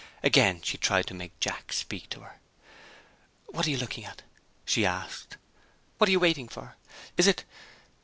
Again 0.23 0.63
she 0.63 0.79
tried 0.79 1.05
to 1.05 1.13
make 1.13 1.39
Jack 1.39 1.71
speak 1.71 2.09
to 2.09 2.21
her. 2.21 2.39
"What 3.45 3.67
are 3.67 3.69
you 3.69 3.77
looking 3.77 4.03
at?" 4.03 4.23
she 4.65 4.83
asked. 4.83 5.37
"What 5.99 6.07
are 6.09 6.11
you 6.11 6.19
waiting 6.19 6.47
for? 6.49 6.75
Is 7.17 7.27
it 7.27 7.43